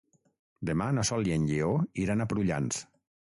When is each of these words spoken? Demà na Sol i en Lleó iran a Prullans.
Demà 0.69 0.87
na 0.99 1.03
Sol 1.09 1.29
i 1.31 1.35
en 1.37 1.45
Lleó 1.51 1.75
iran 2.05 2.25
a 2.25 2.29
Prullans. 2.33 2.81